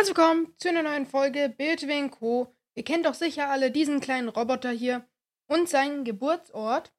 Herzlich 0.00 0.16
willkommen 0.16 0.54
zu 0.56 0.70
einer 0.70 0.82
neuen 0.82 1.04
Folge 1.04 1.50
Bildwin 1.50 2.10
Co. 2.10 2.56
Ihr 2.74 2.84
kennt 2.84 3.04
doch 3.04 3.12
sicher 3.12 3.50
alle 3.50 3.70
diesen 3.70 4.00
kleinen 4.00 4.30
Roboter 4.30 4.70
hier 4.70 5.06
und 5.46 5.68
seinen 5.68 6.04
Geburtsort. 6.04 6.90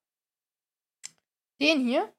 Den 1.59 1.83
hier. 1.83 2.14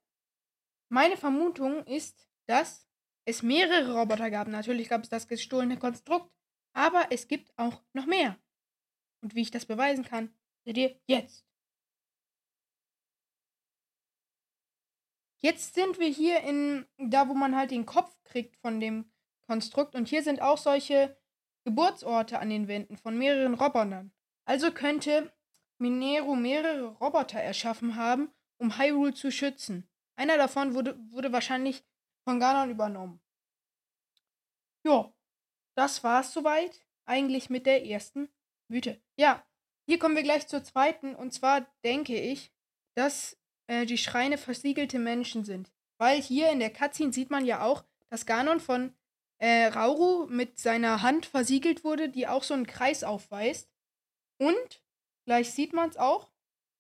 Meine 0.88 1.16
Vermutung 1.16 1.87
ist, 1.87 2.29
dass 2.46 2.88
es 3.24 3.45
mehrere 3.45 3.96
Roboter 3.96 4.29
gab. 4.29 4.48
Natürlich 4.48 4.88
gab 4.88 5.04
es 5.04 5.08
das 5.08 5.29
gestohlene 5.29 5.79
Konstrukt, 5.79 6.35
aber 6.72 7.06
es 7.10 7.28
gibt 7.28 7.56
auch 7.56 7.80
noch 7.92 8.06
mehr. 8.06 8.37
Und 9.21 9.37
wie 9.37 9.42
ich 9.42 9.53
das 9.53 9.67
beweisen 9.67 10.04
kann, 10.04 10.35
seht 10.64 10.78
ihr 10.78 11.01
jetzt. 11.06 11.46
Jetzt 15.38 15.74
sind 15.74 16.01
wir 16.01 16.09
hier 16.09 16.41
in 16.41 16.87
da, 16.98 17.28
wo 17.28 17.34
man 17.34 17.55
halt 17.55 17.70
den 17.70 17.87
Kopf 17.87 18.12
kriegt 18.24 18.56
von 18.56 18.80
dem 18.80 19.12
Konstrukt. 19.52 19.95
Und 19.95 20.09
hier 20.09 20.23
sind 20.23 20.41
auch 20.41 20.56
solche 20.56 21.14
Geburtsorte 21.64 22.38
an 22.38 22.48
den 22.48 22.68
Wänden 22.68 22.96
von 22.96 23.18
mehreren 23.18 23.52
Robotern. 23.52 24.10
Also 24.46 24.72
könnte 24.72 25.30
Mineru 25.77 26.34
mehrere 26.36 26.86
Roboter 26.86 27.38
erschaffen 27.38 27.96
haben, 27.96 28.32
um 28.56 28.78
Hyrule 28.78 29.12
zu 29.12 29.30
schützen. 29.30 29.86
Einer 30.16 30.38
davon 30.38 30.72
wurde, 30.72 30.98
wurde 31.10 31.32
wahrscheinlich 31.32 31.84
von 32.24 32.41
Ganon 32.41 32.70
übernommen. 32.70 33.20
Ja, 34.84 35.12
das 35.74 36.02
war's 36.02 36.32
soweit. 36.32 36.80
Eigentlich 37.05 37.50
mit 37.50 37.66
der 37.66 37.84
ersten 37.84 38.30
Mythe. 38.69 39.02
Ja, 39.16 39.44
hier 39.86 39.98
kommen 39.98 40.16
wir 40.16 40.22
gleich 40.22 40.48
zur 40.48 40.64
zweiten. 40.64 41.14
Und 41.14 41.34
zwar 41.34 41.66
denke 41.84 42.19
ich, 42.19 42.55
dass 42.94 43.36
äh, 43.66 43.84
die 43.84 43.98
Schreine 43.98 44.38
versiegelte 44.38 44.98
Menschen 44.98 45.44
sind. 45.44 45.70
Weil 45.98 46.22
hier 46.22 46.50
in 46.50 46.60
der 46.60 46.72
Cutscene 46.72 47.12
sieht 47.12 47.28
man 47.28 47.44
ja 47.44 47.62
auch, 47.62 47.84
dass 48.08 48.24
Ganon 48.24 48.58
von 48.58 48.94
äh, 49.42 49.66
Rauru 49.66 50.27
mit 50.28 50.60
seiner 50.60 51.02
Hand 51.02 51.27
versiegelt 51.27 51.83
wurde, 51.83 52.09
die 52.09 52.28
auch 52.28 52.45
so 52.45 52.55
einen 52.55 52.66
Kreis 52.66 53.02
aufweist. 53.02 53.69
Und 54.39 54.83
gleich 55.27 55.53
sieht 55.53 55.72
man 55.72 55.91
es 55.91 55.97
auch. 55.97 56.30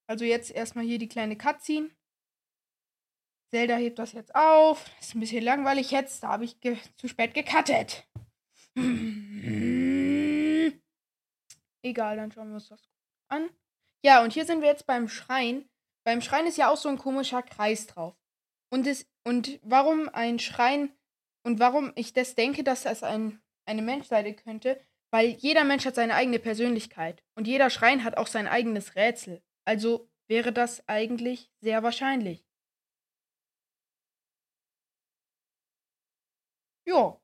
Also 0.06 0.24
jetzt 0.24 0.52
erstmal 0.52 0.84
hier 0.84 0.98
die 0.98 1.08
kleine 1.08 1.36
Cutscene. 1.36 1.90
Zelda 3.50 3.74
hebt 3.76 3.98
das 3.98 4.12
jetzt 4.12 4.32
auf. 4.36 4.88
Ist 5.00 5.16
ein 5.16 5.20
bisschen 5.20 5.42
langweilig 5.42 5.90
jetzt. 5.90 6.22
Da 6.22 6.28
habe 6.28 6.44
ich 6.44 6.56
zu 6.96 7.08
spät 7.08 7.34
gecuttet. 7.34 8.06
Egal, 11.84 12.16
dann 12.16 12.30
schauen 12.30 12.48
wir 12.48 12.54
uns 12.54 12.68
das 12.68 12.88
an. 13.28 13.50
Ja, 14.04 14.22
und 14.22 14.32
hier 14.32 14.44
sind 14.44 14.60
wir 14.60 14.68
jetzt 14.68 14.86
beim 14.86 15.08
Schrein. 15.08 15.68
Beim 16.04 16.20
Schrein 16.20 16.46
ist 16.46 16.58
ja 16.58 16.70
auch 16.70 16.76
so 16.76 16.88
ein 16.88 16.98
komischer 16.98 17.42
Kreis 17.42 17.88
drauf. 17.88 18.14
Und, 18.70 18.86
es, 18.86 19.06
und 19.24 19.58
warum 19.62 20.08
ein 20.08 20.38
Schrein 20.38 20.96
und 21.44 21.58
warum 21.60 21.92
ich 21.96 22.12
das 22.12 22.34
denke, 22.34 22.64
dass 22.64 22.82
das 22.82 23.02
ein, 23.02 23.40
eine 23.66 23.82
Menschseite 23.82 24.34
könnte, 24.34 24.80
weil 25.10 25.28
jeder 25.28 25.64
Mensch 25.64 25.84
hat 25.84 25.94
seine 25.94 26.14
eigene 26.14 26.38
Persönlichkeit 26.38 27.22
und 27.34 27.46
jeder 27.46 27.70
Schrein 27.70 28.04
hat 28.04 28.16
auch 28.16 28.26
sein 28.26 28.48
eigenes 28.48 28.96
Rätsel. 28.96 29.42
Also 29.64 30.08
wäre 30.28 30.52
das 30.52 30.88
eigentlich 30.88 31.50
sehr 31.60 31.82
wahrscheinlich. 31.82 32.46
Ja, 36.84 37.20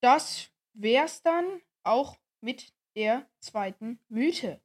das 0.00 0.50
wär's 0.72 1.22
dann 1.22 1.60
auch 1.82 2.16
mit 2.40 2.72
der 2.96 3.28
zweiten 3.40 3.98
Mythe. 4.08 4.60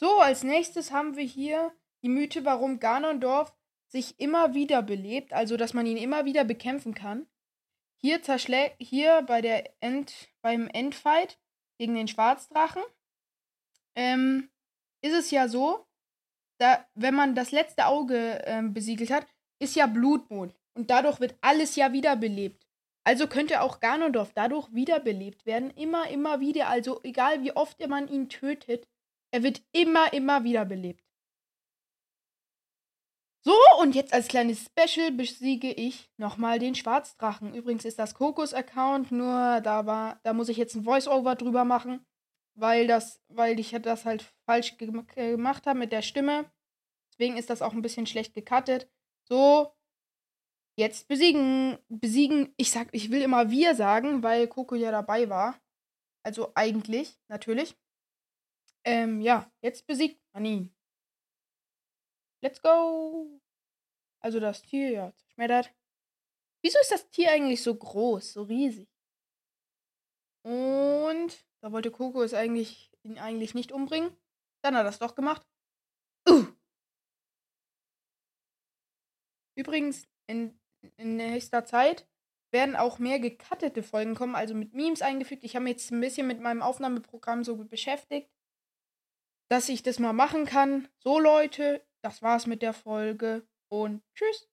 So, 0.00 0.18
als 0.18 0.44
nächstes 0.44 0.92
haben 0.92 1.14
wir 1.16 1.24
hier 1.24 1.74
die 2.02 2.08
Mythe, 2.08 2.46
warum 2.46 2.80
Ganondorf 2.80 3.54
sich 3.86 4.18
immer 4.18 4.54
wieder 4.54 4.80
belebt, 4.80 5.34
also 5.34 5.58
dass 5.58 5.74
man 5.74 5.84
ihn 5.84 5.98
immer 5.98 6.24
wieder 6.24 6.42
bekämpfen 6.44 6.94
kann. 6.94 7.26
Hier 8.00 8.22
zerschlägt, 8.22 8.76
hier 8.78 9.20
bei 9.20 9.42
der 9.42 9.70
End, 9.82 10.30
beim 10.40 10.68
Endfight 10.68 11.38
gegen 11.76 11.94
den 11.94 12.08
Schwarzdrachen, 12.08 12.82
ähm, 13.94 14.48
ist 15.02 15.12
es 15.12 15.30
ja 15.30 15.48
so, 15.48 15.86
da, 16.58 16.82
wenn 16.94 17.14
man 17.14 17.34
das 17.34 17.50
letzte 17.50 17.84
Auge 17.84 18.40
ähm, 18.46 18.72
besiegelt 18.72 19.10
hat, 19.10 19.26
ist 19.58 19.76
ja 19.76 19.86
Blutmond. 19.86 20.54
Und 20.72 20.88
dadurch 20.88 21.20
wird 21.20 21.36
alles 21.42 21.76
ja 21.76 21.92
wiederbelebt. 21.92 22.66
Also 23.04 23.26
könnte 23.26 23.60
auch 23.60 23.80
Ganondorf 23.80 24.32
dadurch 24.32 24.72
wiederbelebt 24.72 25.44
werden. 25.44 25.68
Immer, 25.72 26.08
immer 26.08 26.40
wieder. 26.40 26.68
Also 26.68 27.00
egal 27.02 27.42
wie 27.42 27.52
oft 27.52 27.86
man 27.86 28.08
ihn 28.08 28.30
tötet, 28.30 28.88
er 29.32 29.42
wird 29.42 29.62
immer, 29.72 30.12
immer 30.12 30.44
wieder 30.44 30.64
belebt. 30.64 31.04
So, 33.42 33.54
und 33.80 33.94
jetzt 33.94 34.12
als 34.12 34.28
kleines 34.28 34.66
Special 34.66 35.12
besiege 35.12 35.72
ich 35.72 36.10
nochmal 36.18 36.58
den 36.58 36.74
Schwarzdrachen. 36.74 37.54
Übrigens 37.54 37.86
ist 37.86 37.98
das 37.98 38.14
Kokos-Account, 38.14 39.12
nur 39.12 39.62
da 39.62 39.86
war, 39.86 40.20
da 40.24 40.34
muss 40.34 40.50
ich 40.50 40.58
jetzt 40.58 40.74
ein 40.74 40.84
Voice-Over 40.84 41.36
drüber 41.36 41.64
machen, 41.64 42.04
weil 42.54 42.86
das, 42.86 43.22
weil 43.28 43.58
ich 43.58 43.70
das 43.70 44.04
halt 44.04 44.30
falsch 44.44 44.76
ge 44.76 44.90
gemacht 45.14 45.66
habe 45.66 45.78
mit 45.78 45.90
der 45.90 46.02
Stimme. 46.02 46.52
Deswegen 47.12 47.38
ist 47.38 47.48
das 47.48 47.62
auch 47.62 47.72
ein 47.72 47.80
bisschen 47.82 48.06
schlecht 48.06 48.34
gecuttet. 48.34 48.90
So, 49.24 49.72
jetzt 50.76 51.08
besiegen, 51.08 51.78
besiegen, 51.88 52.52
ich 52.58 52.70
sag, 52.70 52.88
ich 52.92 53.10
will 53.10 53.22
immer 53.22 53.50
wir 53.50 53.74
sagen, 53.74 54.22
weil 54.22 54.48
Coco 54.48 54.74
ja 54.74 54.90
dabei 54.90 55.30
war. 55.30 55.58
Also 56.22 56.52
eigentlich, 56.54 57.18
natürlich. 57.28 57.74
Ähm, 58.84 59.20
ja, 59.20 59.50
jetzt 59.62 59.86
besiegt 59.86 60.20
man 60.32 60.44
ihn. 60.44 60.74
Let's 62.42 62.62
go! 62.62 63.40
Also 64.22 64.40
das 64.40 64.62
Tier, 64.62 64.90
ja, 64.90 65.14
zerschmettert. 65.14 65.74
Wieso 66.62 66.78
ist 66.80 66.90
das 66.90 67.08
Tier 67.10 67.30
eigentlich 67.32 67.62
so 67.62 67.74
groß, 67.74 68.34
so 68.34 68.42
riesig? 68.42 68.88
Und 70.42 71.44
da 71.60 71.72
wollte 71.72 71.90
Coco 71.90 72.22
es 72.22 72.34
eigentlich, 72.34 72.90
ihn 73.02 73.18
eigentlich 73.18 73.54
nicht 73.54 73.72
umbringen. 73.72 74.16
Dann 74.62 74.74
hat 74.74 74.82
er 74.82 74.84
das 74.84 74.98
doch 74.98 75.14
gemacht. 75.14 75.46
Uh. 76.28 76.46
Übrigens, 79.56 80.06
in, 80.26 80.58
in 80.96 81.16
nächster 81.16 81.64
Zeit 81.64 82.06
werden 82.52 82.76
auch 82.76 82.98
mehr 82.98 83.20
gecuttete 83.20 83.82
Folgen 83.82 84.14
kommen, 84.14 84.34
also 84.34 84.54
mit 84.54 84.74
Memes 84.74 85.02
eingefügt. 85.02 85.44
Ich 85.44 85.54
habe 85.54 85.64
mich 85.64 85.72
jetzt 85.72 85.90
ein 85.92 86.00
bisschen 86.00 86.26
mit 86.26 86.40
meinem 86.40 86.62
Aufnahmeprogramm 86.62 87.44
so 87.44 87.56
beschäftigt 87.56 88.30
dass 89.50 89.68
ich 89.68 89.82
das 89.82 89.98
mal 89.98 90.12
machen 90.12 90.46
kann. 90.46 90.88
So 91.00 91.18
Leute, 91.18 91.82
das 92.02 92.22
war's 92.22 92.46
mit 92.46 92.62
der 92.62 92.72
Folge 92.72 93.42
und 93.68 94.02
tschüss. 94.14 94.48